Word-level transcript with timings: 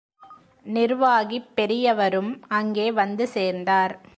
நிர்வாகிப் 0.65 1.55
பெரியவரும் 1.55 2.43
அங்கே 2.47 2.91
வந்து 2.91 3.27
சேர்ந்தார். 3.27 4.01